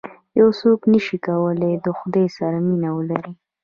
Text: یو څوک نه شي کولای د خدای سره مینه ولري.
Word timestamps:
یو 0.39 0.49
څوک 0.59 0.79
نه 0.91 0.99
شي 1.05 1.17
کولای 1.27 1.73
د 1.85 1.87
خدای 1.97 2.27
سره 2.37 2.57
مینه 2.67 2.89
ولري. 2.95 3.33